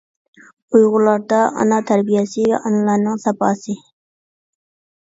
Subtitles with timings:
[0.77, 3.79] ئۇيغۇرلاردا ئانا تەربىيەسى ۋە ئانىلارنىڭ ساپاسى.